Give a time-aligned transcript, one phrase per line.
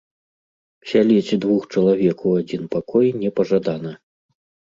[0.91, 3.91] Сяліць двух чалавек у адзін пакой не пажадана.